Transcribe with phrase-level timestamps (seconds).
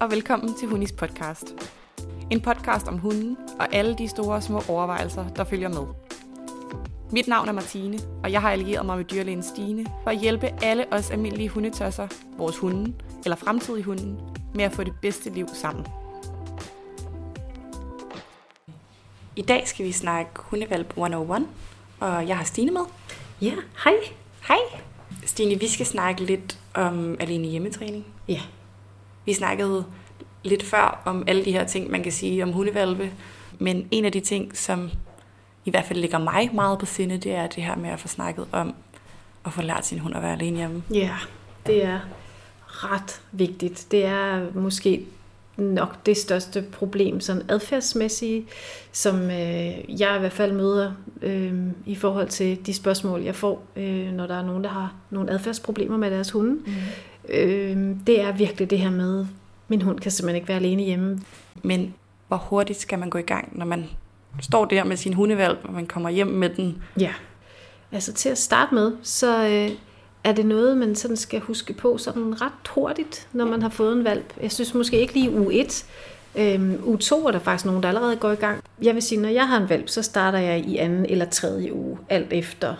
[0.00, 1.54] og velkommen til Hunis podcast.
[2.30, 5.86] En podcast om hunden og alle de store og små overvejelser, der følger med.
[7.12, 10.50] Mit navn er Martine, og jeg har allieret mig med dyrlægen Stine for at hjælpe
[10.62, 12.94] alle os almindelige hundetosser, vores hunde
[13.24, 14.20] eller fremtidige hunden,
[14.54, 15.86] med at få det bedste liv sammen.
[19.36, 21.48] I dag skal vi snakke hundevalp 101,
[22.00, 22.82] og jeg har Stine med.
[23.40, 23.54] Ja,
[23.84, 23.94] hej.
[24.48, 24.58] Hej.
[25.26, 28.06] Stine, vi skal snakke lidt om alene hjemmetræning.
[28.28, 28.40] Ja.
[29.24, 29.84] Vi snakkede
[30.42, 33.10] lidt før om alle de her ting, man kan sige om hundevalpe,
[33.58, 34.90] men en af de ting, som
[35.64, 38.08] i hvert fald ligger mig meget på sinde, det er det her med at få
[38.08, 38.74] snakket om
[39.46, 40.82] at få lært sin hund at være alene hjemme.
[40.94, 41.14] Ja,
[41.66, 42.00] det er
[42.66, 43.86] ret vigtigt.
[43.90, 45.06] Det er måske
[45.56, 48.46] nok det største problem, sådan adfærdsmæssige,
[48.92, 51.54] som øh, jeg i hvert fald møder øh,
[51.86, 55.30] i forhold til de spørgsmål, jeg får, øh, når der er nogen, der har nogle
[55.30, 56.52] adfærdsproblemer med deres hunde.
[56.52, 56.72] Mm.
[57.28, 59.26] Øh, det er virkelig det her med,
[59.68, 61.20] min hund kan simpelthen ikke være alene hjemme.
[61.62, 61.94] Men
[62.28, 63.86] hvor hurtigt skal man gå i gang, når man
[64.40, 66.82] står der med sin hundevalp, og man kommer hjem med den?
[67.00, 67.12] Ja,
[67.92, 69.70] altså til at starte med, så øh,
[70.24, 73.92] er det noget, man sådan skal huske på sådan ret hurtigt, når man har fået
[73.92, 74.34] en valp.
[74.42, 75.86] Jeg synes måske ikke lige u 1.
[76.36, 78.64] Øhm, u 2 er der faktisk nogen, der allerede går i gang.
[78.82, 81.72] Jeg vil sige, når jeg har en valp, så starter jeg i anden eller tredje
[81.74, 82.74] uge, alt efter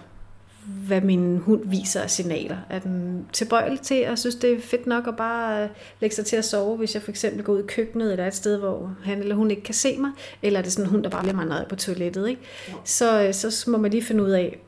[0.86, 2.56] hvad min hund viser af signaler.
[2.70, 5.68] Er den tilbøjelig til at synes, det er fedt nok at bare øh,
[6.00, 8.34] lægge sig til at sove, hvis jeg for eksempel går ud i køkkenet, eller et
[8.34, 10.10] sted, hvor han eller hun ikke kan se mig,
[10.42, 12.40] eller er det sådan en hund, der bare bliver meget på toilettet, ikke?
[12.84, 14.58] Så, øh, så må man lige finde ud af,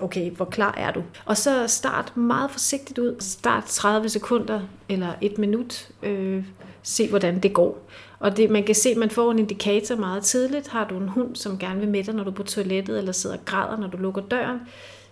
[0.00, 1.02] okay, hvor klar er du?
[1.24, 3.16] Og så start meget forsigtigt ud.
[3.20, 5.88] Start 30 sekunder eller et minut.
[6.02, 6.44] Øh,
[6.82, 7.88] se, hvordan det går.
[8.18, 10.68] Og det, man kan se, at man får en indikator meget tidligt.
[10.68, 13.12] Har du en hund, som gerne vil med dig, når du er på toilettet, eller
[13.12, 14.58] sidder og græder, når du lukker døren,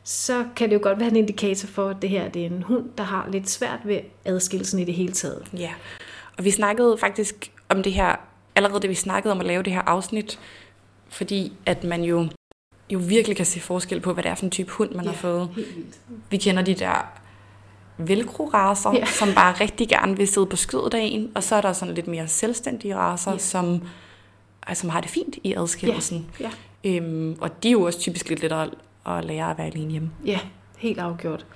[0.04, 2.62] så kan det jo godt være en indikator for, at det her det er en
[2.62, 5.46] hund, der har lidt svært ved adskillelsen i det hele taget.
[5.52, 5.70] Ja,
[6.38, 8.16] og vi snakkede faktisk om det her,
[8.54, 10.38] allerede det vi snakkede om at lave det her afsnit,
[11.08, 12.28] fordi at man jo,
[12.90, 15.10] jo virkelig kan se forskel på, hvad det er for en type hund, man ja,
[15.10, 15.66] har fået.
[16.30, 17.20] Vi kender de der
[17.98, 19.04] velcro-raser, ja.
[19.04, 21.94] som bare rigtig gerne vil sidde på skødet af en, og så er der sådan
[21.94, 23.38] lidt mere selvstændige raser, ja.
[23.38, 23.82] som,
[24.66, 26.26] altså, som har det fint i adskillelsen.
[26.40, 26.50] Ja.
[26.84, 26.96] Ja.
[26.96, 28.70] Øhm, og de er jo også typisk lidt lettere
[29.06, 30.10] at lære at være alene hjemme.
[30.26, 30.38] Ja,
[30.78, 31.46] helt afgjort.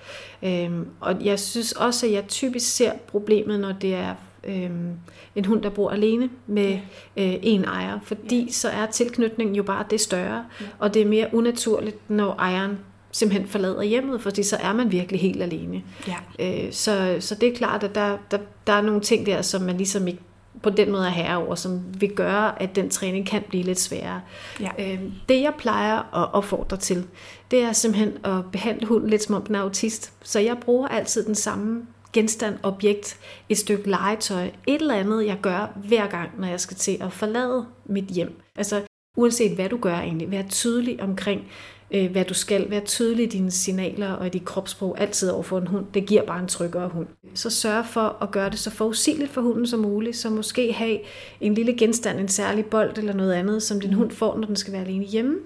[0.42, 4.92] Øhm, og jeg synes også, at jeg typisk ser problemet, når det er øhm,
[5.36, 6.72] en hund, der bor alene med
[7.16, 8.52] øh, en ejer, fordi ja.
[8.52, 10.66] så er tilknytningen jo bare det større, ja.
[10.78, 12.78] og det er mere unaturligt, når ejeren
[13.10, 15.82] simpelthen forlader hjemmet, fordi så er man virkelig helt alene.
[16.08, 16.16] Ja.
[16.38, 19.62] Øh, så, så det er klart, at der, der, der er nogle ting der, som
[19.62, 20.22] man ligesom ikke
[20.62, 23.80] på den måde er herre over, som vil gøre, at den træning kan blive lidt
[23.80, 24.20] sværere.
[24.60, 24.70] Ja.
[24.78, 27.06] Øh, det jeg plejer at opfordre til,
[27.50, 30.12] det er simpelthen at behandle hunden lidt som om den er autist.
[30.22, 35.38] Så jeg bruger altid den samme genstand, objekt, et stykke legetøj, et eller andet, jeg
[35.42, 38.40] gør hver gang, når jeg skal til at forlade mit hjem.
[38.56, 38.82] Altså
[39.16, 41.46] uanset hvad du gør egentlig, vær tydelig omkring,
[41.90, 42.70] øh, hvad du skal.
[42.70, 45.86] Vær tydelig i dine signaler og i dit kropssprog altid over for en hund.
[45.94, 47.06] Det giver bare en tryggere hund.
[47.34, 50.16] Så sørg for at gøre det så forudsigeligt for hunden som muligt.
[50.16, 50.98] Så måske have
[51.40, 54.56] en lille genstand, en særlig bold eller noget andet, som din hund får, når den
[54.56, 55.36] skal være alene hjemme.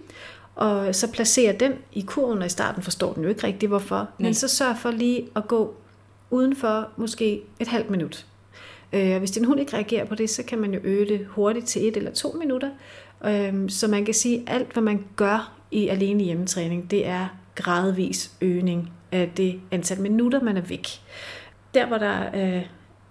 [0.54, 3.96] Og så placer den i kurven, og i starten forstår den jo ikke rigtigt, hvorfor.
[3.96, 4.06] Nej.
[4.18, 5.74] Men så sørg for lige at gå
[6.30, 8.26] udenfor måske et halvt minut.
[8.92, 11.66] Øh, hvis din hund ikke reagerer på det, så kan man jo øge det hurtigt
[11.66, 12.70] til et eller to minutter.
[13.24, 17.28] Øh, så man kan sige, at alt hvad man gør i alene hjemmetræning, det er
[17.54, 20.86] gradvis øgning af det antal minutter, man er væk.
[21.74, 22.62] Der, hvor der øh,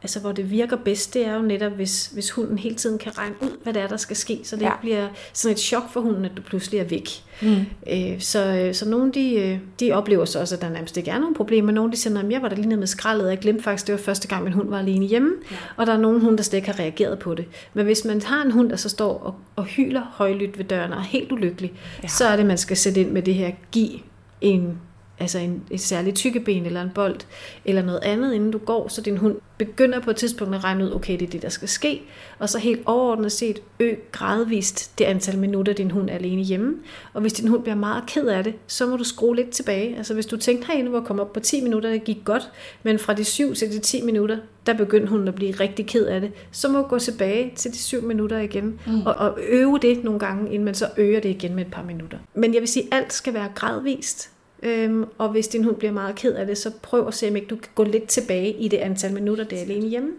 [0.08, 3.18] altså hvor det virker bedst, det er jo netop, hvis, hvis hunden hele tiden kan
[3.18, 4.72] regne ud, hvad det er, der skal ske, så det ja.
[4.82, 7.10] bliver sådan et chok for hunden, at du pludselig er væk.
[7.42, 7.56] Mm.
[7.92, 11.20] Øh, så, så nogle de, øh, de oplever så også, at der nærmest ikke er
[11.20, 11.72] nogen problemer.
[11.72, 13.94] Nogle de siger, at jeg var der lige nede med skraldet, jeg glemte faktisk, det
[13.94, 15.56] var første gang, min hund var alene hjemme, ja.
[15.76, 17.46] og der er nogen hund, der slet ikke har reageret på det.
[17.74, 20.92] Men hvis man har en hund, der så står og, og hyler højlydt ved døren
[20.92, 22.08] og er helt ulykkelig, ja.
[22.08, 24.00] så er det, man skal sætte ind med det her, give
[24.42, 24.78] en
[25.20, 27.20] altså en, et særligt tykkeben eller en bold,
[27.66, 30.86] eller noget andet, inden du går, så din hund begynder på et tidspunkt at regne
[30.86, 32.02] ud, okay, det er det, der skal ske,
[32.40, 36.76] og så helt overordnet set ø gradvist det antal minutter, din hund er alene hjemme.
[37.14, 39.98] Og hvis din hund bliver meget ked af det, så må du skrue lidt tilbage.
[39.98, 42.52] Altså hvis du tænkte, hey, nu var komme op på 10 minutter, det gik godt,
[42.84, 46.06] men fra de 7 til de 10 minutter, der begyndte hun at blive rigtig ked
[46.06, 49.02] af det, så må du gå tilbage til de 7 minutter igen, mm.
[49.06, 51.84] og, og øve det nogle gange, inden man så øger det igen med et par
[51.84, 52.18] minutter.
[52.34, 54.32] Men jeg vil sige, at alt skal være gradvist.
[54.64, 57.36] Øhm, og hvis din hund bliver meget ked af det, så prøv at se, om
[57.36, 60.12] ikke du kan gå lidt tilbage i det antal minutter, det er alene hjemme.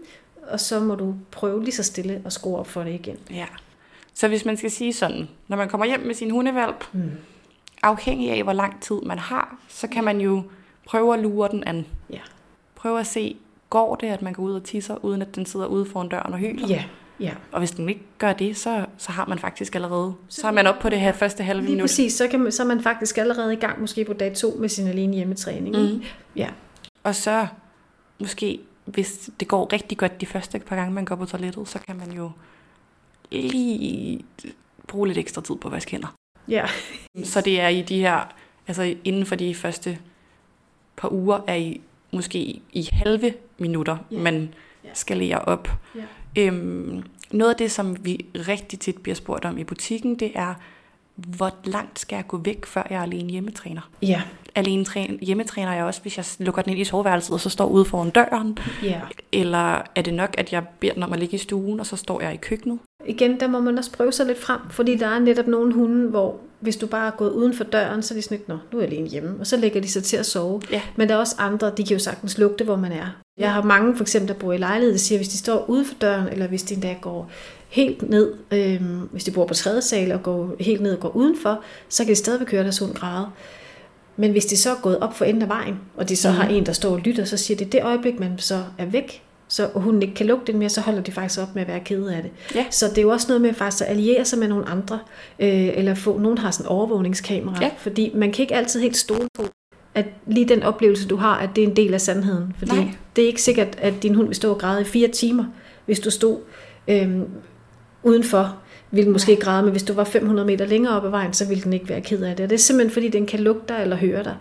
[0.47, 3.17] Og så må du prøve lige så stille at skrue op for det igen.
[3.31, 3.45] Ja.
[4.13, 7.11] Så hvis man skal sige sådan, når man kommer hjem med sin hundevalp, mm.
[7.83, 10.43] afhængig af hvor lang tid man har, så kan man jo
[10.85, 11.85] prøve at lure den an.
[12.09, 12.19] Ja.
[12.75, 13.37] Prøve at se,
[13.69, 16.33] går det, at man går ud og tisser, uden at den sidder ude foran døren
[16.33, 16.67] og hyler.
[16.67, 16.83] Ja,
[17.19, 17.33] ja.
[17.51, 20.67] Og hvis den ikke gør det, så, så har man faktisk allerede, så er man
[20.67, 21.83] op på det her første halve Lige minut.
[21.83, 24.55] præcis, så, kan man, så er man faktisk allerede i gang, måske på dag to,
[24.59, 25.75] med sin alene hjemmetræning.
[25.93, 26.03] Mm.
[26.35, 26.49] Ja.
[27.03, 27.47] Og så
[28.19, 31.79] måske, hvis det går rigtig godt de første par gange, man går på toilettet, så
[31.87, 32.31] kan man jo
[33.31, 34.25] lige
[34.87, 36.15] bruge lidt ekstra tid på at vaske hænder.
[36.47, 36.65] ja.
[37.23, 38.33] Så det er i de her,
[38.67, 39.97] altså inden for de første
[40.97, 41.81] par uger, er I
[42.13, 44.19] måske i halve minutter, Ja.
[44.19, 44.89] man Ja.
[44.93, 45.69] skal lære op.
[45.95, 46.01] Ja.
[46.37, 50.53] Øhm, noget af det, som vi rigtig tit bliver spurgt om i butikken, det er,
[51.27, 53.89] hvor langt skal jeg gå væk, før jeg er alene hjemmetræner?
[54.01, 54.21] Ja.
[54.55, 57.65] Alene træ- hjemmetræner jeg også, hvis jeg lukker den ind i soveværelset, og så står
[57.67, 58.57] ude foran døren.
[58.83, 58.99] ja.
[59.31, 61.95] Eller er det nok, at jeg beder den om at ligge i stuen, og så
[61.95, 62.79] står jeg i køkkenet?
[63.07, 66.09] Igen, der må man også prøve sig lidt frem, fordi der er netop nogle hunde,
[66.09, 68.57] hvor hvis du bare er gået uden for døren, så er de sådan lidt, nå,
[68.71, 70.61] nu er jeg alene hjemme, og så lægger de sig til at sove.
[70.71, 70.81] Ja.
[70.95, 73.07] Men der er også andre, de kan jo sagtens lugte, hvor man er.
[73.37, 75.85] Jeg har mange, for eksempel, der bor i lejlighed, der siger, hvis de står ude
[75.85, 77.29] for døren, eller hvis de endda går
[77.69, 81.09] helt ned, øhm, hvis de bor på tredje sal og går helt ned og går
[81.15, 83.25] udenfor, så kan de stadigvæk høre deres hund græde.
[84.17, 86.37] Men hvis de så er gået op for enden af vejen, og de så Mhm.
[86.37, 89.21] har en, der står og lytter, så siger de, det øjeblik, man så er væk,
[89.47, 91.79] så hunden ikke kan lugte den mere, så holder de faktisk op med at være
[91.79, 92.31] kede af det.
[92.55, 92.65] Ja.
[92.71, 94.99] Så det er jo også noget med faktisk at alliere sig med nogle andre,
[95.39, 97.69] øh, eller få, nogen har sådan en overvågningskamera, Ja.
[97.77, 99.43] fordi man kan ikke altid helt stole på,
[99.95, 102.53] at lige den oplevelse, du har, at det er en del af sandheden.
[102.59, 102.87] Fordi Nej.
[103.15, 105.45] det er ikke sikkert, at din hund vil stå og græde i fire timer,
[105.85, 106.37] hvis du stod
[106.87, 107.09] øh,
[108.03, 108.55] udenfor,
[108.91, 109.39] ville måske Nej.
[109.41, 111.89] græde, men hvis du var 500 meter længere op ad vejen, så ville den ikke
[111.89, 112.43] være ked af det.
[112.43, 114.35] Og det er simpelthen, fordi den kan lugte dig eller høre dig.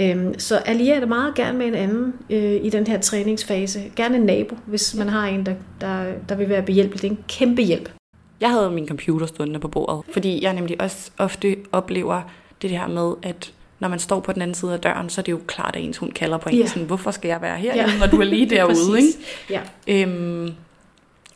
[0.00, 3.80] Øhm, så allier dig meget gerne med en anden øh, i den her træningsfase.
[3.96, 7.02] Gerne en nabo, hvis man har en, der, der, der vil være behjælpelig.
[7.02, 7.90] Det er en kæmpe hjælp.
[8.40, 12.22] Jeg havde min computer stående på bordet, fordi jeg nemlig også ofte oplever
[12.62, 15.22] det her med, at når man står på den anden side af døren, så er
[15.22, 16.58] det jo klart, at ens hund kalder på en.
[16.58, 16.66] Ja.
[16.66, 17.82] Sådan, hvorfor skal jeg være her, Ja.
[17.90, 17.98] ja.
[17.98, 18.98] når du er lige derude?
[19.00, 19.12] Ikke?
[19.50, 19.60] Ja.
[19.88, 20.50] Øhm,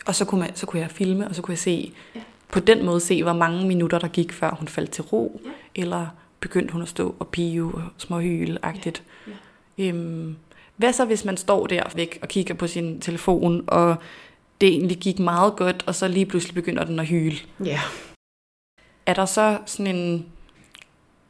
[0.07, 2.21] og så kunne, man, så kunne jeg filme, og så kunne jeg se, Ja.
[2.53, 5.51] på den måde se, hvor mange minutter der gik, før hun faldt til ro, Ja.
[5.83, 6.07] eller
[6.41, 9.03] begyndte hun at stå og pive og småhyle-agtigt.
[9.79, 9.85] Ja.
[9.89, 10.37] Øhm,
[10.77, 13.97] hvad så, hvis man står der væk og kigger på sin telefon, og
[14.61, 17.37] det egentlig gik meget godt, og så lige pludselig begynder den at hyle?
[17.65, 17.81] ja.
[19.07, 20.27] Er der så sådan en...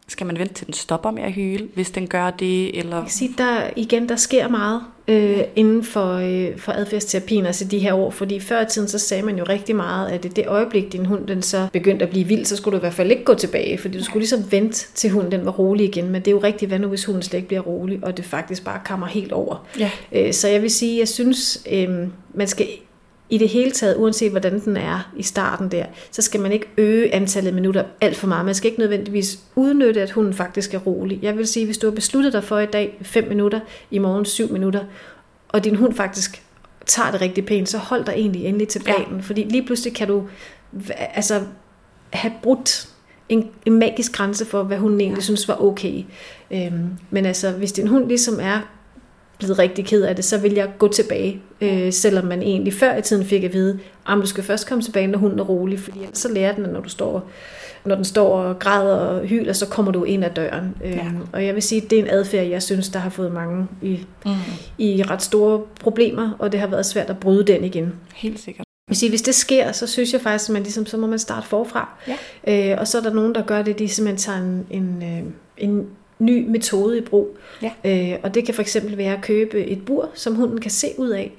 [0.09, 2.97] Skal man vente til den stopper med at hyle, hvis den gør det, eller...
[2.97, 7.65] Jeg kan sige, der, igen, der sker meget øh, inden for, øh, for adfærdsterapien, altså
[7.65, 10.29] de her år, fordi før i tiden, så sagde man jo rigtig meget, at i
[10.29, 12.95] det øjeblik, din hund den så begyndte at blive vild, så skulle du i hvert
[12.95, 16.05] fald ikke gå tilbage, fordi du skulle ligesom vente til hunden den var rolig igen,
[16.11, 18.25] men det er jo rigtigt, hvad nu hvis hunden slet ikke bliver rolig, og det
[18.25, 19.67] faktisk bare kommer helt over.
[19.79, 19.91] Ja.
[20.13, 21.89] Øh, Så jeg vil sige, jeg synes, øh,
[22.35, 22.67] man skal
[23.31, 26.67] i det hele taget, uanset hvordan den er i starten der, så skal man ikke
[26.77, 28.45] øge antallet af minutter alt for meget.
[28.45, 31.19] Man skal ikke nødvendigvis udnytte, at hunden faktisk er rolig.
[31.23, 34.25] Jeg vil sige, hvis du har besluttet dig for i dag 5 minutter, i morgen
[34.25, 34.85] 7 minutter,
[35.49, 36.43] og din hund faktisk
[36.87, 39.17] tager det rigtig pænt, så hold dig egentlig endelig til planen.
[39.17, 39.21] Ja.
[39.21, 40.29] Fordi lige pludselig kan du
[41.15, 41.43] altså,
[42.11, 42.89] have brudt
[43.29, 45.25] en, en magisk grænse for, hvad hun egentlig ja.
[45.25, 46.05] synes var okay.
[46.51, 48.61] Øhm, men altså, hvis din hund ligesom er
[49.39, 52.97] blevet rigtig ked af det, så vil jeg gå tilbage, øh, selvom man egentlig før
[52.97, 53.79] i tiden fik at vide,
[54.09, 56.65] at du skal først komme tilbage, når hunden er rolig, fordi ellers så lærer den,
[56.67, 57.31] at når du står
[57.85, 60.75] når den står og græder og hyler, så kommer du ind ad døren.
[60.81, 60.89] Ja.
[61.07, 63.33] Øhm, og jeg vil sige, at det er en adfærd, jeg synes, der har fået
[63.33, 64.33] mange i, Mm.
[64.79, 67.93] i ret store problemer, og det har været svært at bryde den igen.
[68.15, 68.67] Helt sikkert.
[68.89, 71.07] Jeg vil sige, hvis det sker, så synes jeg faktisk, at man ligesom, så må
[71.07, 71.89] man starte forfra.
[72.47, 72.73] Ja.
[72.73, 75.23] Øh, og så er der nogen, der gør det, de simpelthen tager en, en, øh,
[75.59, 75.87] en
[76.19, 77.37] ny metode i brug.
[77.63, 77.71] Ja.
[77.85, 80.89] Øh, og det kan for eksempel være at købe et bur, som hunden kan se
[80.99, 81.33] ud af.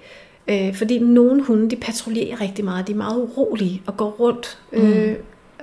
[0.47, 2.87] Øh, fordi nogle hunde, de patruljerer rigtig meget.
[2.87, 4.57] De er meget urolige og går rundt.
[4.73, 4.93] Mm.
[4.93, 5.15] Øh,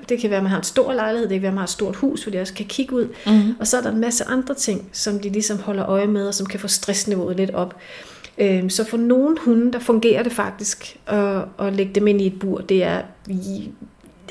[0.09, 1.65] det kan være, at man har en stor lejlighed, det kan være, at man har
[1.67, 3.09] et stort hus, hvor de også kan kigge ud.
[3.27, 3.55] Mm.
[3.61, 6.35] Og så er der en masse andre ting, som de ligesom holder øje med, og
[6.35, 7.77] som kan få stressniveauet lidt op.
[8.39, 12.27] Øhm, Så for nogle hunde, der fungerer det faktisk at, at lægge dem ind i
[12.27, 12.59] et bur.
[12.59, 13.03] Det er,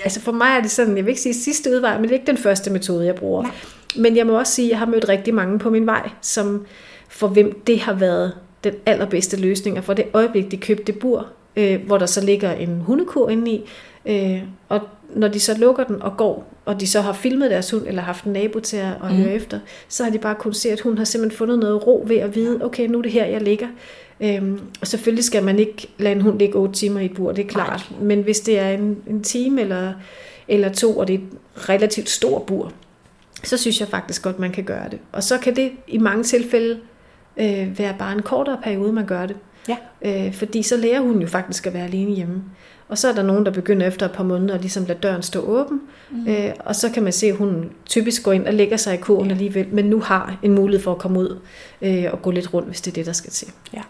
[0.04, 2.14] altså for mig er det sådan, jeg vil ikke sige sidste udvej, men det er
[2.20, 3.44] ikke den første metode, jeg bruger.
[3.44, 3.52] Nej.
[3.96, 6.66] Men jeg må også sige, at jeg har mødt rigtig mange på min vej, som
[7.10, 8.34] for hvem det har været
[8.64, 9.78] den allerbedste løsning.
[9.78, 13.30] Og for det øjeblik, de købte det bur, øh, hvor der så ligger en hundekur
[13.30, 13.62] inde i,
[14.06, 14.80] øh, og
[15.16, 18.02] når de så lukker den og går, og de så har filmet deres hund, eller
[18.02, 19.16] haft en nabo til at, at Mhm.
[19.16, 22.04] høre efter, så har de bare kunnet se, at hun har simpelthen fundet noget ro
[22.08, 23.68] ved at vide, okay, nu er det her, jeg ligger.
[24.22, 27.32] Øhm, og selvfølgelig skal man ikke lade en hund ligge 8 timer i et bur,
[27.32, 27.92] det er klart.
[28.02, 29.94] Men hvis det er en, en time eller,
[30.48, 32.72] eller to, og det er et relativt stort bur,
[33.44, 35.00] så synes jeg faktisk godt, man kan gøre det.
[35.12, 36.80] Og så kan det i mange tilfælde
[37.38, 39.36] øh, være bare en kortere periode, man gør det.
[39.68, 39.78] Ja.
[40.02, 42.44] Øh, fordi så lærer hun jo faktisk at være alene hjemme.
[42.88, 45.22] Og så er der nogen, der begynder efter et par måneder at ligesom lade døren
[45.24, 45.82] stå åben.
[46.12, 46.28] Mm.
[46.28, 48.98] Øh, og så kan man se, at hun typisk går ind og lægger sig i
[48.98, 49.32] kurven Ja.
[49.32, 51.40] alligevel, men nu har en mulighed for at komme ud
[51.82, 53.48] øh, og gå lidt rundt, hvis det er det, der skal til.
[53.74, 53.82] Ja.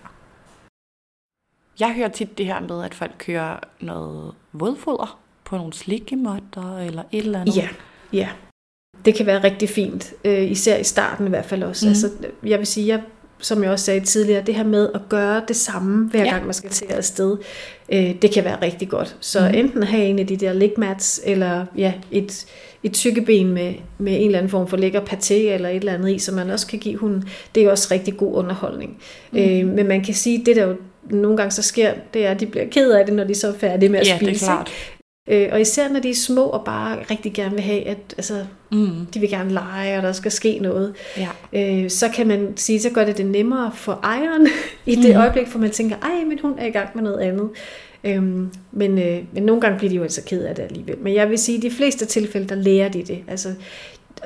[1.79, 7.03] Jeg hører tit det her med, at folk kører noget vådfoder på nogle slikkemotter eller
[7.11, 7.57] et eller andet.
[7.57, 7.67] Ja,
[8.13, 8.29] ja.
[9.05, 11.85] Det kan være rigtig fint, øh, især i starten i hvert fald også.
[11.85, 11.89] Mm.
[11.89, 12.09] Altså,
[12.45, 13.01] jeg vil sige, jeg,
[13.39, 16.31] som jeg også sagde tidligere, det her med at gøre det samme, hver ja.
[16.31, 17.37] gang man skal til afsted,
[17.89, 19.15] øh, det kan være rigtig godt.
[19.19, 19.57] Så mm.
[19.57, 22.45] enten have en af de der ligmats, eller ja, et,
[22.83, 26.11] et tykkeben med, med en eller anden form for lækker paté eller et eller andet
[26.11, 28.97] i, som man også kan give hunden, det er også rigtig god underholdning.
[29.31, 29.39] Mm.
[29.39, 30.75] Øh, men man kan sige, det der jo
[31.09, 33.47] nogle gange så sker, det er, at de bliver ked af det, når de så
[33.47, 34.31] er færdige med at ja, spise.
[34.31, 34.71] det er klart.
[35.27, 38.45] Øh, og især når de er små og bare rigtig gerne vil have, at altså,
[38.71, 39.05] mm.
[39.13, 41.29] de vil gerne lege, og der skal ske noget, ja.
[41.53, 44.47] øh, så kan man sige, så gør det det nemmere for ejeren
[44.85, 45.21] i det mm.
[45.21, 47.49] øjeblik, for man tænker, ej, min hund er i gang med noget andet.
[48.03, 50.97] Øhm, men, øh, men nogle gange bliver de jo altså ked af det alligevel.
[50.97, 53.23] Men jeg vil sige, at de fleste tilfælde, der lærer de det.
[53.27, 53.49] Altså,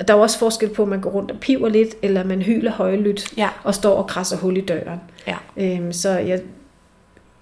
[0.08, 2.72] der er også forskel på, at man går rundt og piver lidt, eller man hyler
[2.72, 3.48] højlydt ja.
[3.64, 5.00] og står og krasser hul i døren.
[5.26, 5.36] Ja.
[5.56, 6.40] Øhm, så jeg,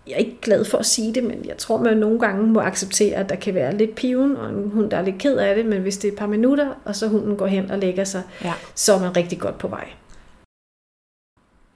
[0.06, 2.60] jeg er ikke glad for at sige det, men jeg tror, man nogle gange må
[2.60, 5.56] acceptere, at der kan være lidt piven, og en hund, der er lidt ked af
[5.56, 8.04] det, men hvis det er et par minutter, og så hunden går hen og lægger
[8.04, 8.52] sig, ja.
[8.74, 9.88] så er man rigtig godt på vej.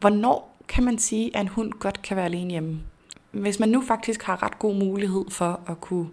[0.00, 2.80] Hvornår kan man sige, at en hund godt kan være alene hjemme?
[3.30, 6.08] Hvis man nu faktisk har ret god mulighed for at kunne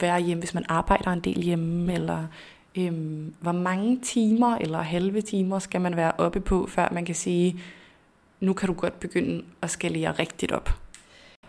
[0.00, 2.26] være hjemme, hvis man arbejder en del hjemme, eller
[2.78, 7.14] øhm, hvor mange timer eller halve timer skal man være oppe på, før man kan
[7.14, 7.60] sige,
[8.40, 10.81] nu kan du godt begynde at skalere rigtigt op?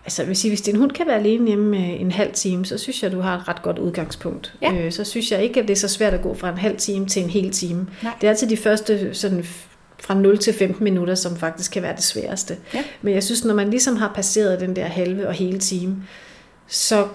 [0.05, 3.11] Altså, sige, hvis din hund kan være alene hjemme en halv time, så synes jeg,
[3.11, 4.53] du har et ret godt udgangspunkt.
[4.61, 4.73] Ja.
[4.73, 6.77] Øh, så synes jeg ikke, at det er så svært at gå fra en halv
[6.77, 7.87] time til en hel time.
[8.03, 8.13] Nej.
[8.21, 9.45] Det er altid de første sådan
[9.99, 12.57] fra 0 til 15 minutter, som faktisk kan være det sværeste.
[12.73, 12.83] Ja.
[13.01, 16.03] Men jeg synes, når man ligesom har passeret den der halve og hele time,
[16.67, 17.07] så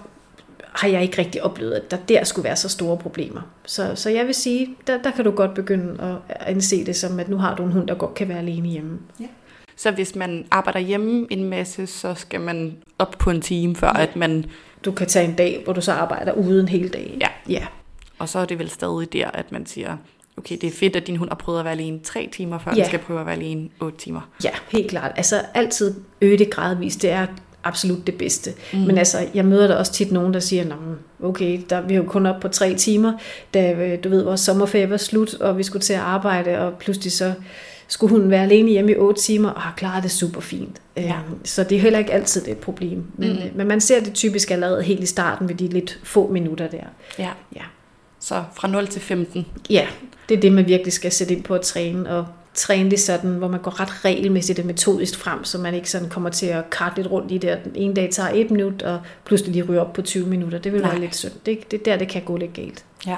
[0.63, 3.41] har jeg ikke rigtig oplevet, at der der skulle være så store problemer.
[3.67, 7.21] Så, så jeg vil sige, der, der kan du godt begynde at anse det som,
[7.21, 8.99] at nu har du en hund, der godt kan være alene hjemme.
[9.21, 9.27] Ja.
[9.79, 13.93] Så hvis man arbejder hjemme en masse, så skal man op på en time, før
[13.97, 14.03] ja.
[14.03, 14.45] at man...
[14.85, 17.17] Du kan tage en dag, hvor du så arbejder ude en hel dag.
[17.21, 17.29] Ja.
[17.49, 17.67] ja.
[18.19, 19.97] Og så er det vel stadig der, at man siger,
[20.37, 22.71] okay, det er fedt, at din hund har prøvet at være alene tre timer, før
[22.71, 22.77] ja.
[22.77, 24.21] den skal prøve at være alene otte timer.
[24.45, 25.13] Ja, helt klart.
[25.17, 27.03] Altså altid øge det gradvist.
[27.03, 27.27] Det er
[27.65, 28.53] absolut det bedste.
[28.73, 28.79] Mm.
[28.79, 30.77] Men altså, jeg møder der også tit nogen, der siger,
[31.23, 33.13] okay, der, vi er jo kun op på tre timer,
[33.55, 36.73] da øh, du ved, vores sommerferie var slut, og vi skulle til at arbejde, og
[36.79, 37.33] pludselig så
[37.89, 40.83] skulle hun være alene hjemme i 8 timer, og har klaret det super fint.
[40.97, 41.03] Ja.
[41.03, 43.05] Øhm, så det er heller ikke altid det et problem.
[43.17, 43.39] Men, mm.
[43.55, 46.85] men man ser det typisk allerede helt i starten, ved de lidt få minutter der.
[47.19, 47.31] Ja.
[47.57, 47.63] ja.
[48.21, 49.47] Så fra 0 til 15?
[49.71, 49.87] Ja,
[50.29, 53.31] det er det, man virkelig skal sætte ind på at træne, og træne det sådan,
[53.31, 56.71] hvor man går ret regelmæssigt og metodisk frem, så man ikke sådan kommer til at
[56.71, 59.81] karte lidt rundt i det, at en dag tager et minut, og pludselig lige ryger
[59.81, 60.59] op på 20 minutter.
[60.59, 60.91] Det vil Nej.
[60.91, 61.33] være lidt synd.
[61.47, 62.85] Det, det er der, det kan gå lidt galt.
[63.07, 63.17] Ja.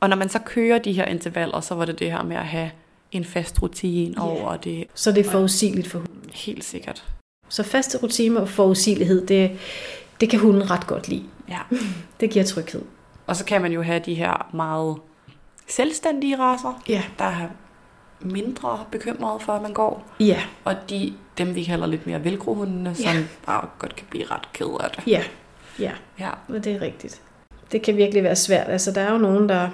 [0.00, 2.46] Og når man så kører de her intervaller, så var det det her med at
[2.46, 2.70] have
[3.18, 4.26] en fast rutine yeah.
[4.26, 4.86] over det.
[4.94, 6.30] Så det er forudsigeligt for hunden.
[6.32, 7.04] Helt sikkert.
[7.48, 9.50] Så faste rutiner og forudsigelighed, det,
[10.20, 11.24] det kan hunden ret godt lide.
[11.48, 11.58] Ja.
[12.20, 12.82] Det giver tryghed.
[13.26, 14.96] Og så kan man jo have de her meget
[15.68, 17.02] selvstændige raser, ja.
[17.18, 17.48] der er
[18.20, 20.06] mindre bekymrede for, at man går.
[20.20, 20.42] Ja.
[20.64, 23.22] Og de, dem vi kalder lidt mere velgrohundene, som ja.
[23.46, 25.06] bare godt kan blive ret ked af det.
[25.06, 25.22] Ja,
[25.78, 25.92] ja.
[26.18, 26.30] ja.
[26.48, 27.22] Og det er rigtigt.
[27.72, 28.68] Det kan virkelig være svært.
[28.68, 29.68] Altså, der er jo nogen, der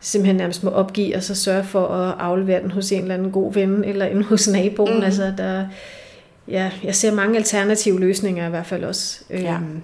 [0.00, 3.30] simpelthen nærmest må opgive, og så sørge for at aflevere den hos en eller anden
[3.30, 4.96] god ven, eller en hos naboen.
[4.96, 5.02] Mm.
[5.02, 5.66] Altså, der,
[6.48, 9.24] ja, jeg ser mange alternative løsninger i hvert fald også.
[9.30, 9.54] Ja.
[9.54, 9.82] Øhm,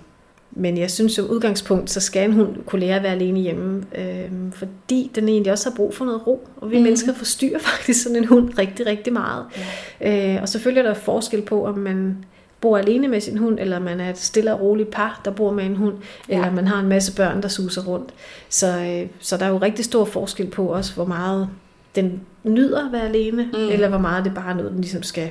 [0.59, 3.85] men jeg synes som udgangspunkt, så skal en hund kunne lære at være alene hjemme,
[3.99, 6.49] øhm, fordi den egentlig også har brug for noget ro.
[6.57, 6.83] Og vi mm.
[6.83, 9.45] mennesker forstyrrer faktisk sådan en hund rigtig, rigtig meget.
[10.01, 10.35] Ja.
[10.35, 12.25] Øh, og selvfølgelig er der forskel på, om man
[12.61, 15.53] bor alene med sin hund, eller man er et stille og roligt par, der bor
[15.53, 15.95] med en hund,
[16.29, 16.35] ja.
[16.35, 18.15] eller man har en masse børn, der suser rundt.
[18.49, 21.49] Så, øh, så der er jo rigtig stor forskel på også, hvor meget
[21.95, 23.69] den nyder at være alene, mm.
[23.69, 25.31] eller hvor meget det bare er noget, den ligesom skal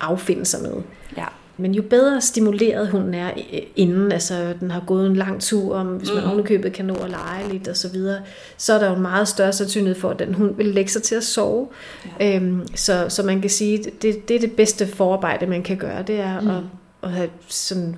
[0.00, 0.82] affinde sig med.
[1.16, 1.26] Ja.
[1.56, 3.30] Men jo bedre stimuleret hunden er
[3.76, 6.30] inden, altså den har gået en lang tur, om, hvis man mm.
[6.30, 8.20] ovenikøbet kan nå at lege lidt og så videre,
[8.56, 11.02] så er der jo en meget større sandsynlighed for, at den hund vil lægge sig
[11.02, 11.68] til at sove.
[12.20, 12.36] Ja.
[12.36, 16.02] Øhm, så, så man kan sige, det, det er det bedste forarbejde, man kan gøre,
[16.02, 16.50] det er mm.
[16.50, 16.62] at,
[17.02, 17.96] at have sådan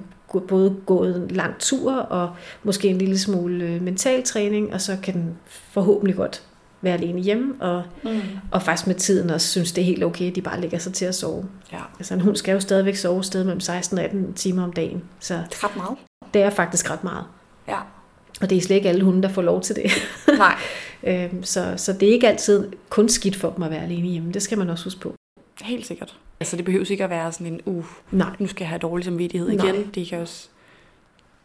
[0.48, 2.30] både gået en lang tur og
[2.62, 6.42] måske en lille smule øh, mental træning, og så kan den forhåbentlig godt
[6.86, 8.20] være alene hjemme, og, mm.
[8.50, 10.94] og faktisk med tiden også synes, det er helt okay, at de bare lægger sig
[10.94, 11.44] til at sove.
[11.72, 11.80] Ja.
[11.98, 15.04] Altså en hund skal jo stadigvæk sove sted mellem 16 og 18 timer om dagen.
[15.20, 15.98] Så det er ret meget.
[16.34, 17.24] Det er faktisk ret meget.
[17.68, 17.78] Ja.
[18.40, 19.90] Og det er slet ikke alle hunde, der får lov til det.
[20.38, 20.54] Nej.
[21.08, 24.32] øhm, så, så det er ikke altid kun skidt for dem at være alene hjemme.
[24.32, 25.14] Det skal man også huske på.
[25.62, 26.16] Helt sikkert.
[26.40, 28.36] Altså det behøver ikke at være sådan en, uh, Nej.
[28.38, 29.66] nu skal jeg have dårlig samvittighed Nej.
[29.66, 29.90] igen.
[29.94, 30.48] Det kan også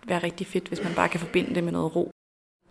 [0.07, 2.11] være rigtig fedt, hvis man bare kan forbinde det med noget ro.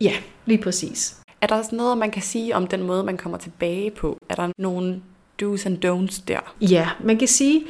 [0.01, 0.13] Ja,
[0.47, 1.21] lige præcis.
[1.41, 4.19] Er der også noget, man kan sige om den måde, man kommer tilbage på?
[4.29, 5.01] Er der nogle
[5.43, 6.55] do's and don'ts der?
[6.61, 7.63] Ja, man kan sige,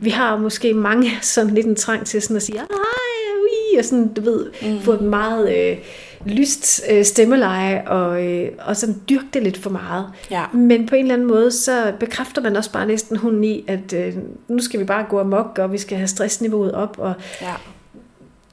[0.00, 4.14] Vi har måske mange sådan lidt en trang til sådan at sige, ui, og sådan,
[4.14, 4.80] du ved, mm.
[4.80, 5.76] få et meget øh,
[6.26, 10.06] lyst øh, stemmeleje, og, øh, og sådan dyrke det lidt for meget.
[10.30, 10.44] Ja.
[10.52, 13.92] Men på en eller anden måde, så bekræfter man også bare næsten hunden i, at
[13.92, 14.14] øh,
[14.48, 17.54] nu skal vi bare gå amok, og vi skal have stressniveauet op, og Ja.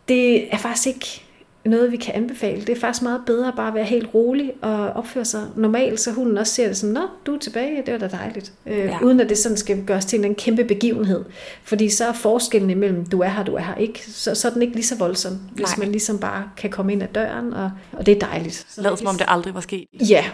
[0.08, 1.25] det er faktisk ikke
[1.72, 2.62] noget, vi kan anbefale.
[2.62, 6.12] Det er faktisk meget bedre bare at være helt rolig og opføre sig normalt, så
[6.12, 8.54] hunden også ser det som, nå, du er tilbage, det var da dejligt.
[8.66, 8.98] Øh, Ja.
[9.04, 11.24] Uden at det sådan skal gøres til en anden kæmpe begivenhed.
[11.64, 14.52] Fordi så er forskellen imellem, du er her, du er her ikke, så, så er
[14.54, 15.76] den ikke lige så voldsom, hvis Nej.
[15.78, 18.66] man ligesom bare kan komme ind ad døren, og, og det er dejligt.
[18.70, 19.88] Så Lad som om det aldrig var sket.
[20.10, 20.26] Ja,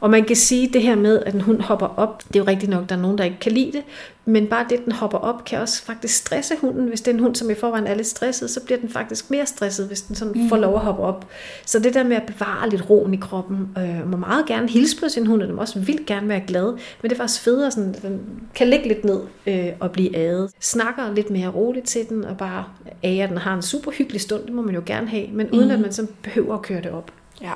[0.00, 2.46] og man kan sige det her med, at en hund hopper op, det er jo
[2.46, 3.82] rigtigt nok, der er nogen, der ikke kan lide det,
[4.24, 6.88] men bare det, den hopper op, kan også faktisk stresse hunden.
[6.88, 9.30] Hvis det er en hund, som i forvejen er lidt stresset, så bliver den faktisk
[9.30, 11.26] mere stresset, hvis den sådan får lov at hoppe op.
[11.66, 15.00] Så det der med at bevare lidt roen i kroppen, øh, må meget gerne hilse
[15.00, 17.42] på sin hund, og den må også vildt gerne være glad, men det er faktisk
[17.42, 18.20] federe, sådan, at den
[18.54, 20.50] kan ligge lidt ned øh, og blive adet.
[20.60, 22.64] Snakker lidt mere roligt til den, og bare
[23.04, 25.50] ære, at den har en super hyggelig stund, det må man jo gerne have, men
[25.50, 25.74] uden Mhm.
[25.74, 27.10] at man så behøver at køre det op.
[27.42, 27.52] Ja.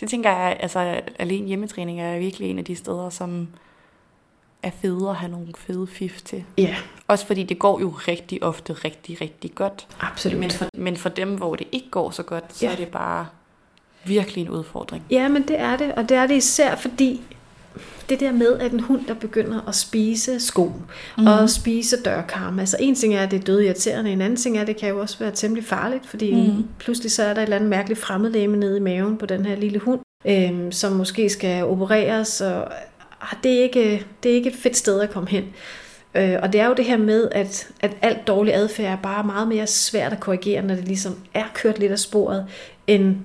[0.00, 3.48] Det tænker jeg, altså alene hjemmetræning er virkelig en af de steder, som
[4.62, 6.44] er fede at have nogle fede fif til.
[6.58, 6.76] Ja,
[7.08, 9.86] Også fordi det går jo rigtig ofte rigtig, rigtig godt.
[10.00, 10.38] absolut.
[10.40, 12.72] Men for, men for dem, hvor det ikke går så godt, så Ja.
[12.72, 13.26] er det bare
[14.04, 15.04] virkelig en udfordring.
[15.10, 17.20] Ja, men det er det, og det er det især fordi
[18.08, 20.72] det der med, at en hund, der begynder at spise sko
[21.18, 21.26] mm.
[21.26, 22.60] og spise dørkarme.
[22.62, 24.76] Altså en ting er, at det er døde irriterende, en anden ting er, at det
[24.76, 26.68] kan jo også være temmelig farligt, fordi mm.
[26.78, 29.56] pludselig så er der et eller andet mærkeligt fremmedlæme nede i maven på den her
[29.56, 32.68] lille hund, øhm, som måske skal opereres, og
[33.22, 35.44] ah, det er, ikke, det er ikke et fedt sted at komme hen.
[36.14, 39.24] Øh, og det er jo det her med, at, at alt dårlig adfærd er bare
[39.24, 42.46] meget mere svært at korrigere, når det ligesom er kørt lidt af sporet,
[42.86, 43.16] end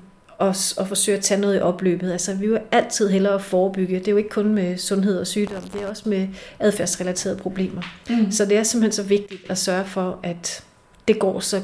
[0.41, 2.11] at, at forsøge at tage noget i opløbet.
[2.11, 3.99] Altså, vi vil altid hellere at forebygge.
[3.99, 6.27] Det er jo ikke kun med sundhed og sygdom, det er også med
[6.59, 7.81] adfærdsrelaterede problemer.
[8.09, 8.31] Mm.
[8.31, 10.63] Så det er simpelthen så vigtigt at sørge for, at
[11.07, 11.61] det går så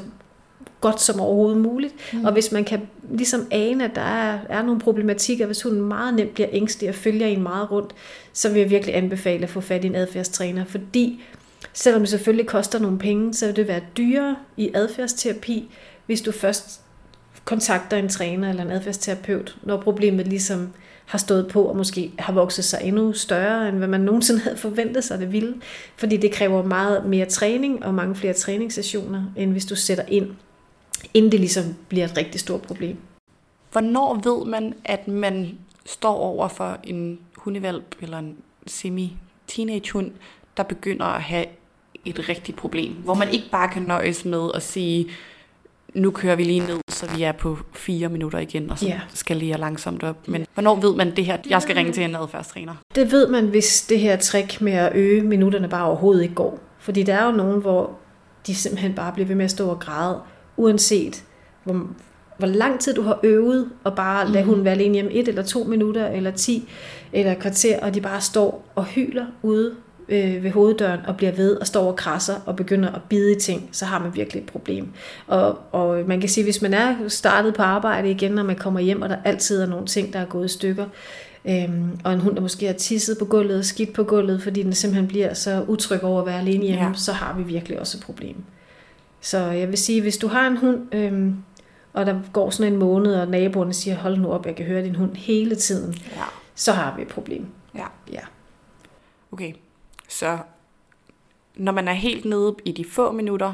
[0.84, 1.94] godt som overhovedet muligt.
[2.12, 2.24] Mm.
[2.24, 6.14] Og hvis man kan ligesom ane, at der er, er nogle problematikker, hvis hunden meget
[6.14, 7.94] nemt bliver ængstelig og følger en meget rundt,
[8.32, 11.22] så vil jeg virkelig anbefale at få fat i en adfærdstræner, fordi
[11.72, 15.70] selvom det selvfølgelig koster nogle penge, så vil det være dyrere i adfærdsterapi,
[16.06, 16.80] hvis du først
[17.44, 20.68] kontakter en træner eller en adfærdsterapeut, når problemet ligesom
[21.04, 24.56] har stået på og måske har vokset sig endnu større, end hvad man nogensinde havde
[24.56, 25.54] forventet sig det ville.
[25.96, 30.26] Fordi det kræver meget mere træning og mange flere træningssessioner, end hvis du sætter ind,
[31.14, 32.96] inden det ligesom bliver et rigtig stort problem.
[33.72, 40.10] Hvornår ved man, at man står over for en hundevalp eller en semi-teenage-hund,
[40.56, 41.46] der begynder at have
[42.04, 42.92] et rigtigt problem?
[42.92, 45.06] Hvor man ikke bare kan nøjes med at sige,
[45.94, 49.00] nu kører vi lige ned, så vi er på fire minutter igen, og så Ja.
[49.14, 50.28] skal lige langsomt op.
[50.28, 52.74] Men hvornår ved man det her, jeg skal ringe til en adfærdstræner?
[52.94, 56.58] Det ved man, hvis det her trick med at øge minutterne bare overhovedet ikke går.
[56.78, 57.98] Fordi der er jo nogen, hvor
[58.46, 60.20] de simpelthen bare bliver ved med at stå og græde,
[60.56, 61.24] uanset
[61.64, 61.86] hvor,
[62.38, 65.42] hvor lang tid du har øvet, og bare lade hunden være alene hjemme et eller
[65.42, 66.68] to minutter, eller ti,
[67.12, 69.74] eller et kvarter, og de bare står og hyler ude
[70.08, 73.40] øh, ved hoveddøren, og bliver ved, og står og krasser, og begynder at bide i
[73.40, 74.88] ting, så har man virkelig et problem.
[75.26, 78.80] Og, og man kan sige, hvis man er startet på arbejde igen, når man kommer
[78.80, 80.84] hjem, og der altid er nogle ting, der er gået i stykker,
[81.48, 84.62] Øhm, og en hund, der måske har tisset på gulvet og skidt på gulvet, fordi
[84.62, 86.92] den simpelthen bliver så utryg over at være alene hjemme, ja.
[86.94, 88.36] så har vi virkelig også et problem.
[89.24, 91.36] Så jeg vil sige, hvis du har en hund, øhm,
[91.92, 94.84] og der går sådan en måned, og naboerne siger, hold nu op, jeg kan høre
[94.84, 96.22] din hund hele tiden, Ja.
[96.54, 97.46] så har vi et problem.
[97.74, 97.86] Ja.
[98.12, 98.20] Ja.
[99.32, 99.52] Okay,
[100.08, 100.38] så
[101.56, 103.52] når man er helt nede i de få minutter,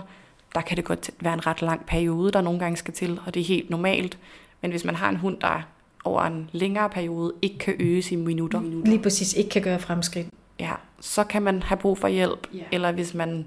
[0.54, 3.34] der kan det godt være en ret lang periode, der nogle gange skal til, og
[3.34, 4.18] det er helt normalt.
[4.60, 5.62] Men hvis man har en hund, der
[6.04, 10.26] over en længere periode ikke kan øge sine minutter, Lige præcis ikke kan gøre fremskridt.
[10.58, 12.46] ja, så kan man have brug for hjælp.
[12.54, 12.62] Ja.
[12.72, 13.46] Eller hvis man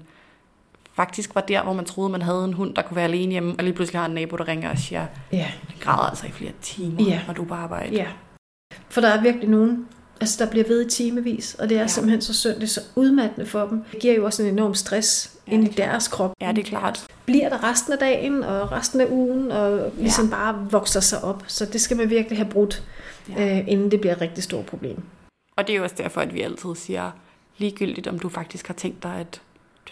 [0.96, 3.54] faktisk var der, hvor man troede, man havde en hund, der kunne være alene hjemme,
[3.58, 5.46] og lige pludselig har en nabo, der ringer og siger, Ja.
[5.68, 7.20] den græder altså i flere timer, Ja.
[7.26, 7.94] når du er på arbejde.
[7.94, 8.06] ja.
[8.88, 9.88] For der er virkelig nogen,
[10.20, 11.86] altså der bliver ved i timevis, og det er Ja.
[11.86, 13.84] simpelthen så synd, det er så udmattende for dem.
[13.92, 16.32] Det giver jo også en enorm stress Ja, ind i er deres krop.
[16.40, 17.06] Ja, det er klart.
[17.26, 20.30] bliver der resten af dagen og resten af ugen, og ligesom ja.
[20.30, 21.44] bare vokser sig op.
[21.46, 22.82] Så det skal man virkelig have brudt,
[23.28, 23.58] ja.
[23.58, 25.02] øh, inden det bliver et rigtig stort problem.
[25.56, 27.10] Og det er jo også derfor, at vi altid siger,
[27.58, 29.40] ligegyldigt om du faktisk har tænkt dig, at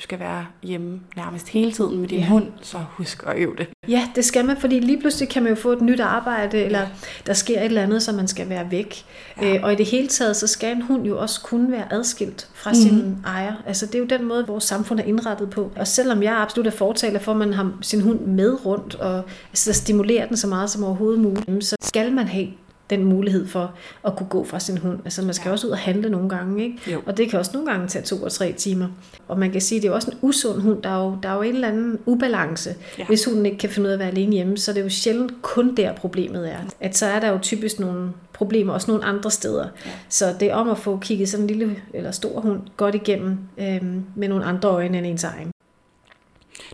[0.02, 2.26] du skal være hjemme nærmest hele tiden med din Ja.
[2.26, 3.66] hund, så husk at øve det.
[3.88, 6.86] Ja, det skal man, fordi lige pludselig kan man jo få et nyt arbejde, eller
[7.26, 9.04] der sker et eller andet, så man skal være væk.
[9.40, 9.46] Ja.
[9.46, 9.54] Ja.
[9.56, 12.48] Øh, og i det hele taget, så skal en hund jo også kunne være adskilt
[12.54, 12.80] fra Mhm.
[12.80, 13.00] mm-hmm.
[13.00, 13.52] sin ejer.
[13.66, 15.70] Altså det er jo den måde, vores samfund er indrettet på.
[15.76, 19.22] Og selvom jeg absolut er fortaler for, at man har sin hund med rundt, og
[19.50, 22.46] altså, stimulerer den så meget som overhovedet muligt, så skal man have
[22.96, 23.74] den mulighed for
[24.06, 24.98] at kunne gå fra sin hund.
[25.04, 25.52] Altså man skal ja.
[25.52, 26.90] også ud og handle nogle gange, ikke?
[26.92, 27.02] Jo.
[27.06, 28.88] Og det kan også nogle gange tage to og tre timer.
[29.28, 30.82] Og man kan sige, at det er også en usund hund.
[30.82, 32.74] Der er jo, der er jo en eller anden ubalance.
[32.98, 33.04] Ja.
[33.06, 34.88] Hvis hunden ikke kan finde ud af at være alene hjemme, så er det jo
[34.88, 36.58] sjældent kun der problemet er.
[36.80, 39.68] At så er der jo typisk nogle problemer også nogle andre steder.
[39.86, 39.90] Ja.
[40.08, 43.38] Så det er om at få kigget sådan en lille eller stor hund godt igennem
[43.58, 45.50] øhm, med nogle andre øjne end ens egen.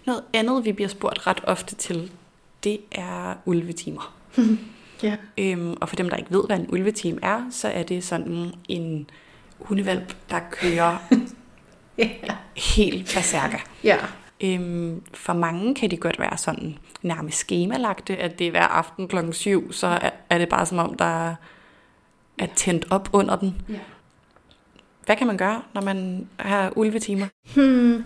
[0.07, 2.11] Noget andet, vi bliver spurgt ret ofte til,
[2.65, 4.15] det er ulvetimer.
[5.03, 5.17] Ja.
[5.39, 8.53] Øhm, og for dem, der ikke ved, hvad en ulveteam er, så er det sådan
[8.69, 9.11] en
[9.59, 10.97] hundevalp, der kører
[11.99, 12.09] ja.
[12.57, 13.59] helt berserker.
[13.85, 13.97] Ja.
[14.41, 19.09] Øhm, for mange kan det godt være sådan nærmest skemalagte, at det er hver aften
[19.09, 21.35] klokken 7, så er, er det bare som om, der
[22.39, 23.55] er tændt op under den.
[23.69, 23.75] Ja.
[25.07, 27.27] Hvad kan man gøre, når man har ulvetimer?
[27.55, 28.05] Hmm.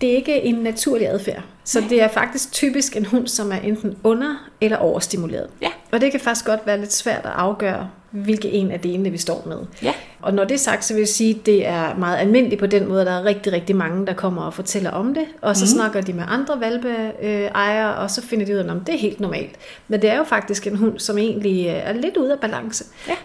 [0.00, 1.42] Det er ikke en naturlig adfærd.
[1.64, 5.50] Så det er faktisk typisk en hund, som er enten under- eller overstimuleret.
[5.62, 5.70] Ja.
[5.94, 9.18] Og det kan faktisk godt være lidt svært at afgøre, hvilke en af delene vi
[9.18, 9.58] står med.
[9.82, 9.92] Ja.
[10.22, 12.66] Og når det er sagt, så vil jeg sige, at det er meget almindeligt på
[12.66, 15.24] den måde, at der er rigtig, rigtig mange, der kommer og fortæller om det.
[15.42, 15.68] Og så mm.
[15.68, 19.20] snakker de med andre valpeejere, og så finder de ud af, at det er helt
[19.20, 19.50] normalt.
[19.88, 22.84] Men det er jo faktisk en hund, som egentlig øh, er lidt ude af balance.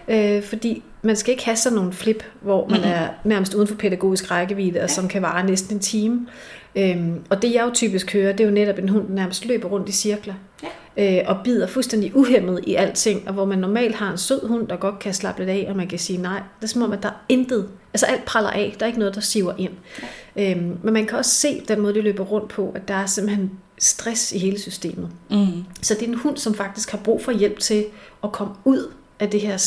[0.10, 0.38] Ja.
[0.38, 2.90] Øh, fordi man skal ikke have sådan nogle flip, hvor man Mhm.
[2.90, 6.28] er nærmest uden for pædagogisk rækkevidde, og som kan vare næsten en time.
[6.76, 9.68] Øhm, og det jeg jo typisk hører, det er jo netop en hund, nærmest løber
[9.68, 10.34] rundt i cirkler.
[11.00, 14.68] Øh, og bider fuldstændig uhemmet i alting, og hvor man normalt har en sød hund,
[14.68, 16.42] der godt kan slappe lidt af, og man kan sige nej.
[16.60, 19.00] Det er som om, at der er intet, altså alt praller af, der er ikke
[19.00, 19.72] noget, der siver ind.
[20.36, 23.06] Øhm, men man kan også se den måde, de løber rundt på, at der er
[23.06, 25.10] simpelthen stress i hele systemet.
[25.30, 25.48] Mm.
[25.82, 27.86] Så det er en hund, som faktisk har brug for hjælp til
[28.24, 29.58] at komme ud af det her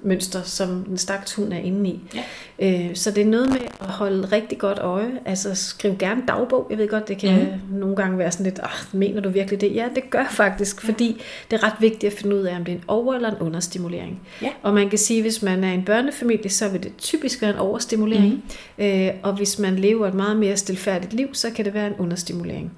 [0.00, 2.00] stressmønster, som en stakt hund er inde i.
[2.14, 2.88] Ja.
[2.88, 5.10] Øh, så det er noget med at holde rigtig godt øje.
[5.24, 6.66] Altså skriv gerne dagbog.
[6.70, 7.78] Jeg ved godt, det kan mm.
[7.78, 8.60] nogle gange være sådan lidt,
[8.92, 9.74] mener du virkelig det?
[9.74, 12.72] Ja, det gør faktisk, fordi det er ret vigtigt at finde ud af, om det
[12.72, 14.20] er en over- eller en understimulering.
[14.42, 14.50] Ja.
[14.62, 17.56] Og man kan sige, hvis man er en børnefamilie, så vil det typisk være en
[17.58, 18.44] overstimulering.
[18.78, 18.84] Mm.
[18.84, 21.94] Øh, og hvis man lever et meget mere stilfærdigt liv, så kan det være en
[21.98, 22.72] understimulering.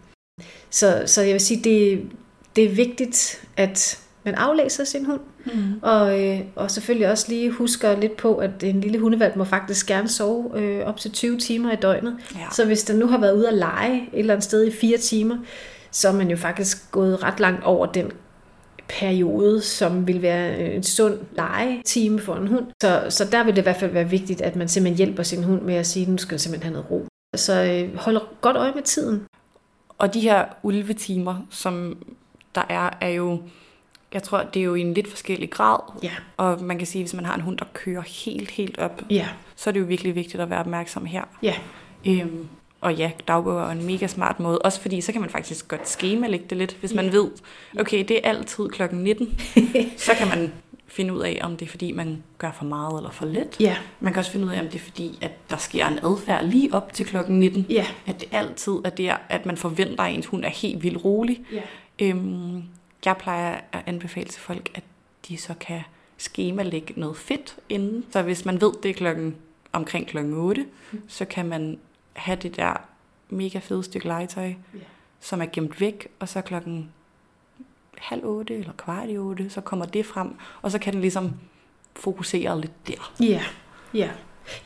[0.70, 2.02] Så, så jeg vil sige, det,
[2.56, 5.52] det er vigtigt, at man aflæser sin hund, Mm.
[5.82, 9.86] og, øh, og selvfølgelig også lige husker lidt på, at en lille hundevalg må faktisk
[9.86, 12.16] gerne sove øh, op til 20 timer i døgnet.
[12.34, 12.46] Ja.
[12.52, 14.98] Så hvis den nu har været ude at lege et eller andet sted i fire
[14.98, 15.36] timer,
[15.90, 18.10] så er man jo faktisk gået ret langt over den
[18.88, 22.66] periode, som vil være øh, en sund legetime for en hund.
[22.82, 25.44] Så, så der vil det i hvert fald være vigtigt, at man simpelthen hjælper sin
[25.44, 27.06] hund med at sige, nu skal den simpelthen have noget ro.
[27.36, 29.22] Så øh, hold godt øje med tiden.
[29.98, 31.96] Og de her ulvetimer, som
[32.54, 33.40] der er, er jo,
[34.14, 35.78] jeg tror, det er jo i en lidt forskellig grad.
[36.02, 36.10] Ja.
[36.36, 39.28] Og man kan sige, hvis man har en hund, der kører helt, helt op, Ja,
[39.56, 41.22] så er det jo virkelig vigtigt at være opmærksom her.
[41.42, 41.54] ja,
[42.06, 42.48] Øhm,
[42.80, 44.58] og ja, dagbøger er en mega smart måde.
[44.58, 46.76] Også fordi, så kan man faktisk godt skemalægge det lidt.
[46.80, 47.30] Hvis man ved,
[47.80, 49.40] okay, det er altid klokken 19,
[49.96, 50.52] så kan man
[50.88, 53.56] finde ud af, om det er fordi, man gør for meget eller for lidt.
[53.60, 55.98] ja, Man kan også finde ud af, om det er fordi, at der sker en
[56.04, 57.66] adfærd lige op til klokken 19.
[57.70, 61.04] ja, At det altid er der, at man forventer, at ens hund er helt vildt
[61.04, 61.40] rolig.
[61.52, 61.60] ja.
[62.06, 62.62] Øhm,
[63.04, 64.82] jeg plejer at anbefale til folk, at
[65.28, 65.82] de så kan
[66.16, 68.04] skemalægge noget fedt inden.
[68.10, 69.36] Så hvis man ved, det er klokken,
[69.72, 70.66] omkring klokken 8,
[71.08, 71.78] så kan man
[72.12, 72.72] have det der
[73.28, 74.78] mega fede stykke legetøj, Ja.
[75.20, 76.90] som er gemt væk, og så klokken
[77.98, 81.32] halv otte eller kvart i otte, så kommer det frem, og så kan den ligesom
[81.96, 83.12] fokusere lidt der.
[83.20, 83.42] Ja,
[83.94, 84.10] ja.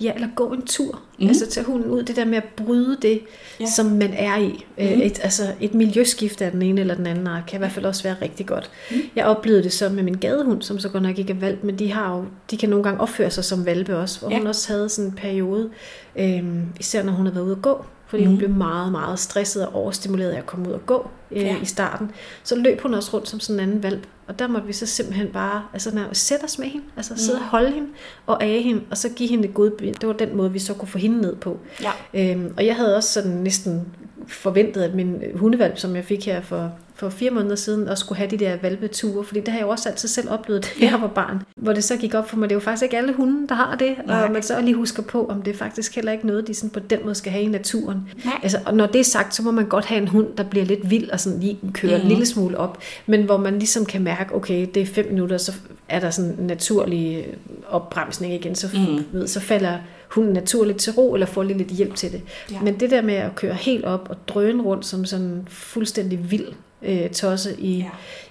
[0.00, 1.00] Ja, eller gå en tur.
[1.18, 1.28] Mm.
[1.28, 2.02] Altså tage hunden ud.
[2.02, 3.20] Det der med at bryde det,
[3.60, 3.66] Ja.
[3.76, 4.64] som man er i.
[4.78, 4.84] Mm.
[5.02, 7.84] Et, altså et miljøskift af den ene eller den anden art, kan i hvert fald
[7.86, 8.70] også være rigtig godt.
[8.90, 8.96] Mm.
[9.16, 11.78] Jeg oplevede det så med min gadehund, som så godt nok ikke er valp, men
[11.78, 14.20] de, har jo, de kan nogle gange opføre sig som valpe også.
[14.20, 14.38] Hvor Ja.
[14.38, 15.70] hun også havde sådan en periode,
[16.16, 18.28] øhm, især når hun havde været ude at gå, fordi mm.
[18.28, 21.56] Hun blev meget, meget stresset og overstimuleret af at komme ud og gå øh, Ja.
[21.62, 22.10] i starten.
[22.42, 24.06] Så løb hun også rundt som sådan en anden valp.
[24.28, 27.18] Og der måtte vi så simpelthen bare altså, nærmest sætte os med hende, altså Mm.
[27.18, 27.88] sidde og holde hende
[28.26, 29.94] og age hende, og så give hende et godbid.
[29.94, 31.58] Det var den måde, vi så kunne få hende ned på.
[31.82, 31.90] Ja.
[32.32, 33.86] Øhm, og jeg havde også sådan næsten
[34.28, 38.18] forventet, at min hundevalp, som jeg fik her for, for fire måneder siden, også skulle
[38.18, 41.00] have de der valpeture, fordi det har jeg jo også altid selv oplevet, da jeg
[41.00, 41.42] var barn.
[41.56, 43.54] Hvor det så gik op for mig, det er jo faktisk ikke alle hunde, der
[43.54, 44.22] har det, Nej.
[44.24, 46.80] og man så lige husker på, om det faktisk heller ikke noget, de sådan på
[46.80, 48.08] den måde skal have i naturen.
[48.24, 48.34] Nej.
[48.42, 50.64] Altså, og når det er sagt, så må man godt have en hund, der bliver
[50.66, 51.94] lidt vild og sådan lige kører Mhm.
[51.96, 52.06] mm-hmm.
[52.06, 55.38] en lille smule op, men hvor man ligesom kan mærke, okay, det er fem minutter,
[55.38, 55.52] så
[55.88, 57.32] er der sådan en naturlig øh,
[57.68, 58.82] opbremsning igen, så, Mhm.
[58.92, 59.04] mm.
[59.12, 59.78] ved, så falder
[60.08, 62.22] hunden naturligt til ro, eller får lige lidt hjælp til det.
[62.52, 62.60] Ja.
[62.60, 66.48] Men det der med at køre helt op og drøne rundt som sådan fuldstændig vild
[66.82, 67.84] øh, tosse i, Ja.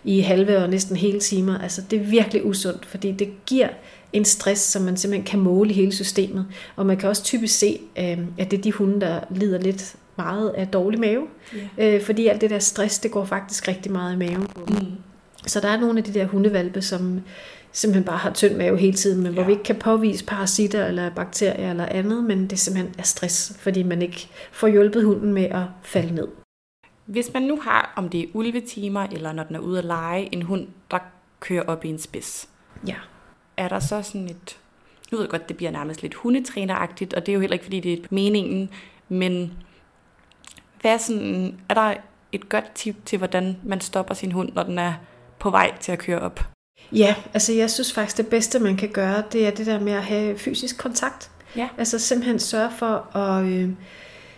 [0.03, 3.67] i halve og næsten hele timer, altså det er virkelig usundt, fordi det giver
[4.13, 6.45] en stress, som man simpelthen kan måle i hele systemet.
[6.75, 9.95] Og man kan også typisk se, øh, at det er de hunde, der lider lidt
[10.17, 11.27] meget af dårlig mave.
[11.77, 11.95] Ja.
[11.95, 14.75] Øh, fordi alt det der stress, det går faktisk rigtig meget i maven på dem.
[14.75, 14.85] Mm.
[15.47, 17.21] Så der er nogle af de der hundevalpe, som
[17.75, 19.33] simpelthen bare har tynd mave hele tiden, men ja.
[19.33, 23.57] hvor vi ikke kan påvise parasitter eller bakterier eller andet, men det simpelthen er stress,
[23.59, 26.27] fordi man ikke får hjulpet hunden med at falde ned.
[27.05, 30.29] Hvis man nu har, om det er ulvetimer, eller når den er ude at lege,
[30.35, 30.99] en hund, der
[31.39, 32.49] kører op i en spids.
[32.87, 32.95] Ja.
[33.57, 34.59] Er der så sådan et...
[35.11, 37.65] Nu ved jeg godt, det bliver nærmest lidt hundetræneragtigt, og det er jo heller ikke,
[37.65, 38.69] fordi det er meningen,
[39.09, 39.53] men
[40.81, 41.93] hvad er, sådan, er der
[42.31, 44.93] et godt tip til, hvordan man stopper sin hund, når den er
[45.39, 46.54] på vej til at køre op?
[46.91, 49.93] Ja, altså jeg synes faktisk, det bedste, man kan gøre, det er det der med
[49.93, 51.29] at have fysisk kontakt.
[51.55, 51.67] Ja.
[51.77, 53.69] Altså simpelthen sørge for at øh,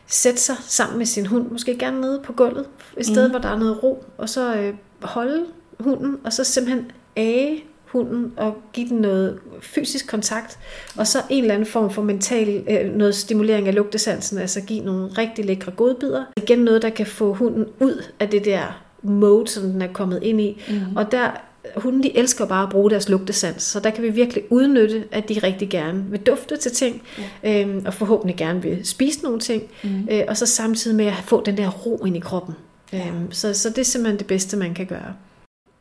[0.08, 2.66] sætte sig sammen med sin hund, måske gerne nede på gulvet,
[2.98, 3.32] et sted, mm.
[3.32, 5.46] hvor der er noget ro, og så øh, holde
[5.80, 10.60] hunden, og så simpelthen age hunden og give den noget fysisk kontakt,
[10.98, 14.86] og så en eller anden form for mental, øh, noget stimulering af lugtesansen, altså give
[14.86, 16.24] nogle rigtig lækre godbidder.
[16.38, 20.24] Igen noget, der kan få hunden ud af det der mode, som den er kommet
[20.24, 20.62] ind i.
[20.70, 20.96] Mm.
[20.96, 21.32] Og der,
[21.76, 25.30] hunden de elsker bare at bruge deres lugtesans, så der kan vi virkelig udnytte, at
[25.30, 27.02] de rigtig gerne vil dufte til ting,
[27.44, 27.62] ja.
[27.62, 30.08] øhm, og forhåbentlig gerne vil spise nogle ting, mm.
[30.12, 32.56] øh, og så samtidig med at få den der ro ind i kroppen.
[32.94, 33.08] Ja.
[33.08, 35.16] Øhm, så, så det er simpelthen det bedste, man kan gøre.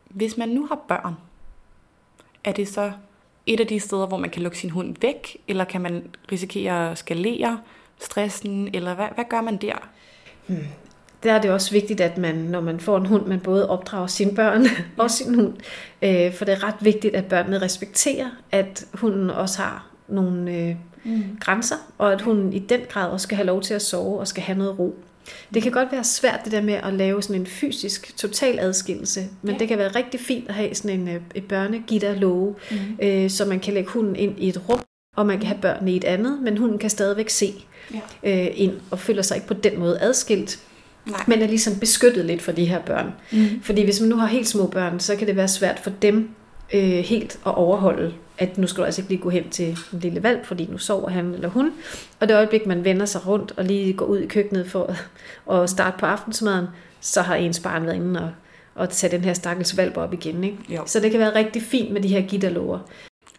[0.09, 1.13] Hvis man nu har børn,
[2.43, 2.91] er det så
[3.45, 6.91] et af de steder, hvor man kan lukke sin hund væk, eller kan man risikere
[6.91, 7.59] at skalere
[7.99, 9.89] stressen, eller hvad, hvad gør man der?
[10.47, 10.57] Hmm.
[11.23, 14.07] Der er det også vigtigt, at man, når man får en hund, man både opdrager
[14.07, 14.69] sine børn ja.
[14.97, 15.53] og sin hund.
[16.01, 20.75] Øh, for det er ret vigtigt, at børnene respekterer, at hunden også har nogle øh,
[21.03, 21.23] mm.
[21.39, 24.27] grænser, og at hunden i den grad også skal have lov til at sove og
[24.27, 24.95] skal have noget ro.
[25.53, 29.27] Det kan godt være svært det der med at lave sådan en fysisk total adskillelse,
[29.41, 29.59] men ja.
[29.59, 32.77] det kan være rigtig fint at have sådan en, øh, et børnegitterlåge, mm.
[33.01, 34.79] øh, så man kan lægge hunden ind i et rum,
[35.17, 37.53] og man kan have børnene i et andet, men hunden kan stadigvæk se
[37.93, 37.99] ja.
[38.47, 40.59] øh, ind og føler sig ikke på den måde adskilt.
[41.09, 41.23] Nej.
[41.27, 43.13] men er ligesom beskyttet lidt for de her børn.
[43.31, 43.61] Mm.
[43.61, 46.29] Fordi hvis man nu har helt små børn, så kan det være svært for dem
[46.73, 49.99] øh, helt at overholde at nu skal du altså ikke lige gå hen til en
[49.99, 51.71] lille valg, fordi nu sover han eller hun.
[52.19, 54.95] Og det øjeblik, man vender sig rundt og lige går ud i køkkenet for
[55.53, 56.67] at starte på aftensmaden,
[57.01, 58.31] så har ens barn været inde og,
[58.75, 60.43] og tage den her stakkels valp op igen.
[60.43, 60.57] Ikke?
[60.69, 60.83] Jo.
[60.85, 62.79] Så det kan være rigtig fint med de her gitterlåger.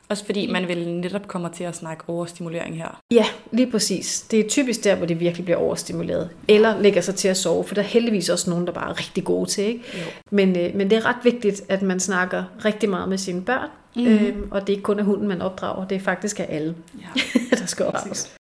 [0.09, 3.01] Også fordi man vil netop kommer til at snakke overstimulering her.
[3.11, 4.21] Ja, lige præcis.
[4.31, 6.31] Det er typisk der, hvor det virkelig bliver overstimuleret.
[6.49, 8.99] Eller lægger sig til at sove, for der er heldigvis også nogen, der bare er
[8.99, 9.65] rigtig gode til.
[9.65, 9.85] Ikke?
[10.31, 13.69] Men, øh, men det er ret vigtigt, at man snakker rigtig meget med sine børn.
[13.97, 14.07] Mm.
[14.07, 15.87] Øhm, og det er ikke kun af hunden, man opdrager.
[15.87, 17.21] Det er faktisk af alle, ja.
[17.59, 18.37] der skal opdrages.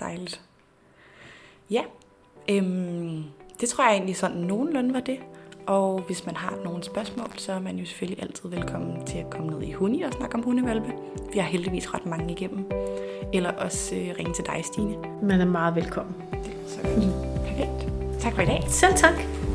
[0.00, 0.40] Dejligt.
[1.70, 1.82] Ja,
[2.48, 3.24] øhm,
[3.60, 5.18] det tror jeg egentlig sådan nogenlunde var det.
[5.66, 9.30] Og hvis man har nogle spørgsmål, så er man jo selvfølgelig altid velkommen til at
[9.30, 10.92] komme ned i Huni og snakke om hundevalpe.
[11.32, 12.70] Vi har heldigvis ret mange igennem.
[13.32, 14.96] Eller også øh, ringe til dig, Stine.
[15.22, 16.14] Man er meget velkommen.
[16.66, 16.96] Så godt.
[16.96, 17.12] Mm.
[17.46, 17.92] Perfekt.
[18.20, 18.64] Tak for i dag.
[18.68, 19.45] Selv tak.